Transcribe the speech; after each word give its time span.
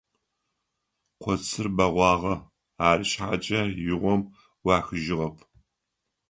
Коцыр 1.21 1.67
бэгъуагъэ, 1.75 2.33
ары 2.87 3.05
шъхьакӏэ 3.09 3.61
игъом 3.89 4.21
ӏуахыжьыгъэп. 4.61 5.35